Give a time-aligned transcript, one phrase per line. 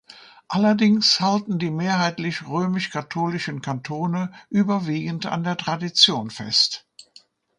[0.47, 6.87] Allerdings halten die mehrheitlich römisch-katholischen Kantone überwiegend an der Tradition fest.